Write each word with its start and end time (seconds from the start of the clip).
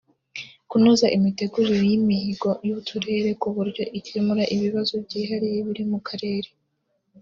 Kunoza 0.69 1.07
imitegurire 1.17 1.83
y’imihigo 1.91 2.49
y’Uturere 2.67 3.29
ku 3.41 3.47
buryo 3.55 3.83
ikemura 3.99 4.43
ibibazo 4.55 4.93
byihariye 5.05 5.57
biri 5.67 5.83
mu 5.91 5.99
Karere 6.07 6.49